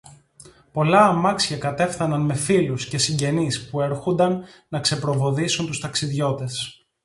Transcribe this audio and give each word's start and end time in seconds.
Πολλά 0.71 0.99
αμάξια 0.99 1.57
κατάφθαναν 1.57 2.21
με 2.21 2.33
φίλους 2.33 2.87
και 2.87 2.97
συγγενείς, 2.97 3.69
που 3.69 3.81
έρχουνταν 3.81 4.43
να 4.69 4.79
ξεπροβοδίσουν 4.79 5.65
τους 5.65 5.79
ταξιδιώτες 5.79 6.85